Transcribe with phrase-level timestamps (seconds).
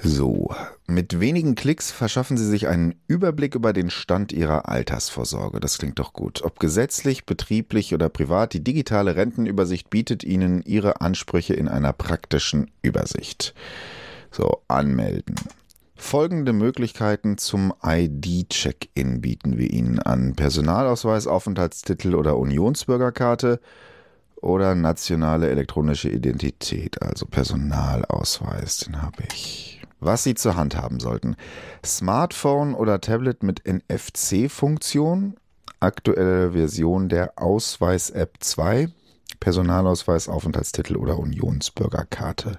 [0.00, 0.54] So,
[0.86, 5.58] mit wenigen Klicks verschaffen Sie sich einen Überblick über den Stand Ihrer Altersvorsorge.
[5.58, 6.42] Das klingt doch gut.
[6.44, 12.70] Ob gesetzlich, betrieblich oder privat, die digitale Rentenübersicht bietet Ihnen Ihre Ansprüche in einer praktischen
[12.80, 13.54] Übersicht.
[14.30, 15.34] So, anmelden.
[15.96, 20.36] Folgende Möglichkeiten zum ID-Check-In bieten wir Ihnen an.
[20.36, 23.58] Personalausweis, Aufenthaltstitel oder Unionsbürgerkarte
[24.40, 29.82] oder nationale elektronische Identität, also Personalausweis, den habe ich.
[30.00, 31.36] Was Sie zur Hand haben sollten.
[31.84, 35.34] Smartphone oder Tablet mit NFC-Funktion,
[35.80, 38.88] aktuelle Version der Ausweis-App 2,
[39.40, 42.58] Personalausweis, Aufenthaltstitel oder Unionsbürgerkarte.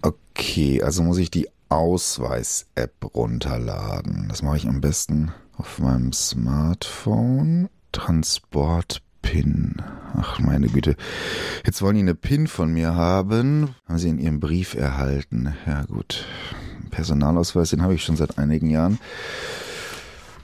[0.00, 4.26] Okay, also muss ich die Ausweis-App runterladen.
[4.28, 7.68] Das mache ich am besten auf meinem Smartphone.
[7.92, 9.76] Transport PIN.
[10.14, 10.96] Ach, meine Güte.
[11.64, 13.74] Jetzt wollen die eine PIN von mir haben.
[13.88, 15.54] Haben sie in ihrem Brief erhalten.
[15.66, 16.26] Ja, gut.
[16.90, 18.98] Personalausweis, den habe ich schon seit einigen Jahren.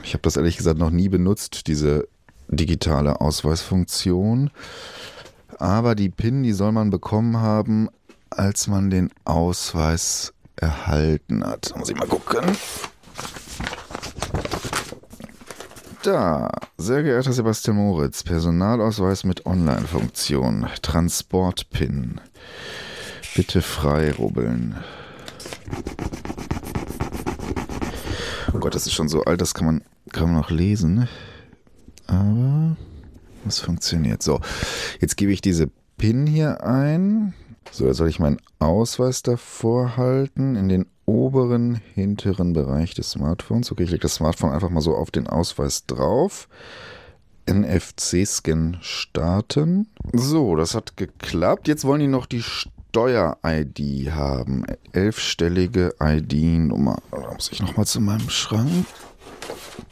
[0.03, 2.09] Ich habe das ehrlich gesagt noch nie benutzt, diese
[2.49, 4.51] digitale Ausweisfunktion.
[5.59, 7.89] Aber die PIN, die soll man bekommen haben,
[8.31, 11.75] als man den Ausweis erhalten hat.
[11.77, 12.45] Muss ich mal gucken.
[16.03, 22.21] Da, sehr geehrter Sebastian Moritz, Personalausweis mit Online-Funktion, Transport-PIN.
[23.35, 24.77] Bitte frei rubbeln.
[28.55, 31.09] Oh Gott, das ist schon so alt, das kann man kaum noch lesen.
[32.07, 32.77] Aber
[33.47, 34.23] es funktioniert.
[34.23, 34.41] So,
[35.01, 37.35] jetzt gebe ich diese PIN hier ein.
[37.71, 40.57] So, jetzt soll ich meinen Ausweis davor halten.
[40.57, 43.73] In den oberen hinteren Bereich des Smartphones.
[43.73, 46.49] Okay, ich lege das Smartphone einfach mal so auf den Ausweis drauf.
[47.49, 49.89] NFC-Scan starten.
[50.13, 51.67] So, das hat geklappt.
[51.67, 54.67] Jetzt wollen die noch die Steuer-ID haben.
[54.93, 56.99] Elfstellige ID-Nummer.
[57.11, 58.87] Da muss ich nochmal zu meinem Schrank.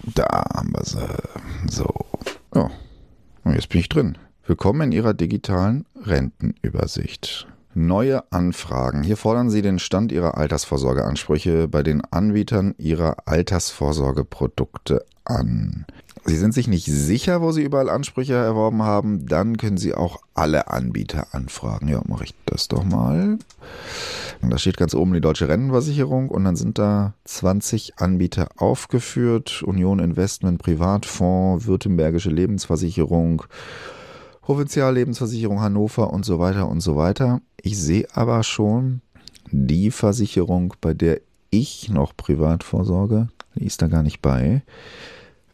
[0.03, 1.07] Da haben wir sie.
[1.71, 1.89] So.
[2.55, 2.71] Ja.
[3.45, 4.19] Und jetzt bin ich drin.
[4.47, 7.49] Willkommen in Ihrer digitalen Rentenübersicht.
[7.79, 9.03] Neue Anfragen.
[9.03, 15.85] Hier fordern Sie den Stand Ihrer Altersvorsorgeansprüche bei den Anbietern Ihrer Altersvorsorgeprodukte an.
[16.25, 20.23] Sie sind sich nicht sicher, wo Sie überall Ansprüche erworben haben, dann können Sie auch
[20.33, 21.89] alle Anbieter anfragen.
[21.89, 23.39] Ja, mache ich das doch mal.
[24.41, 29.63] Und da steht ganz oben die Deutsche Rentenversicherung und dann sind da 20 Anbieter aufgeführt.
[29.63, 33.43] Union Investment, Privatfonds, Württembergische Lebensversicherung,
[34.47, 37.41] Provinziallebensversicherung Hannover und so weiter und so weiter.
[37.61, 39.01] Ich sehe aber schon
[39.51, 41.21] die Versicherung, bei der
[41.51, 44.63] ich noch privat vorsorge, die ist da gar nicht bei.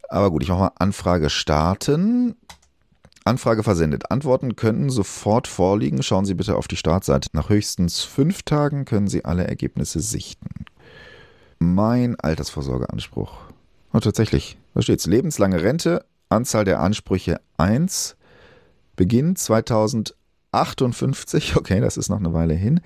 [0.09, 2.35] Aber gut, ich mache mal Anfrage starten.
[3.25, 4.11] Anfrage versendet.
[4.11, 6.03] Antworten können sofort vorliegen.
[6.03, 7.29] Schauen Sie bitte auf die Startseite.
[7.33, 10.65] Nach höchstens fünf Tagen können Sie alle Ergebnisse sichten.
[11.57, 13.39] Mein Altersvorsorgeanspruch.
[13.91, 14.59] Oh, tatsächlich.
[14.75, 15.07] Da steht es.
[15.07, 18.17] Lebenslange Rente, Anzahl der Ansprüche 1,
[18.95, 22.81] Beginn 2058, okay, das ist noch eine Weile hin.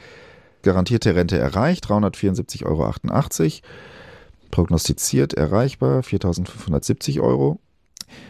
[0.63, 2.93] Garantierte Rente erreicht, 374,88 Euro.
[4.51, 7.59] Prognostiziert erreichbar, 4.570 Euro.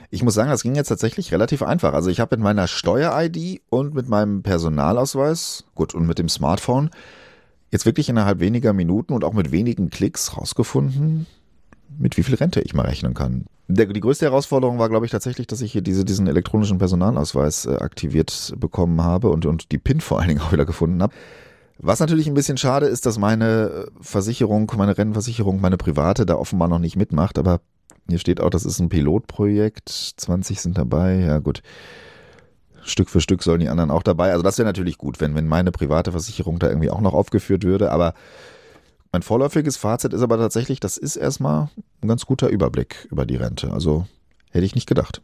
[0.10, 1.94] Ich muss sagen, das ging jetzt tatsächlich relativ einfach.
[1.94, 6.90] Also ich habe mit meiner Steuer-ID und mit meinem Personalausweis, gut, und mit dem Smartphone
[7.72, 11.28] jetzt wirklich innerhalb weniger Minuten und auch mit wenigen Klicks rausgefunden,
[11.98, 13.46] mit wie viel Rente ich mal rechnen kann.
[13.70, 17.66] Der, die größte Herausforderung war, glaube ich, tatsächlich, dass ich hier diese, diesen elektronischen Personalausweis
[17.66, 21.14] äh, aktiviert bekommen habe und, und die PIN vor allen Dingen auch wieder gefunden habe.
[21.80, 26.70] Was natürlich ein bisschen schade ist, dass meine Versicherung, meine Rennversicherung, meine private da offenbar
[26.70, 27.62] noch nicht mitmacht, aber
[28.10, 31.62] hier steht auch, das ist ein Pilotprojekt, 20 sind dabei, ja gut.
[32.84, 34.32] Stück für Stück sollen die anderen auch dabei.
[34.32, 37.66] Also das wäre natürlich gut, wenn, wenn meine private Versicherung da irgendwie auch noch aufgeführt
[37.66, 38.14] würde, aber
[39.18, 41.70] Mein vorläufiges Fazit ist aber tatsächlich, das ist erstmal
[42.04, 43.72] ein ganz guter Überblick über die Rente.
[43.72, 44.06] Also
[44.52, 45.24] hätte ich nicht gedacht.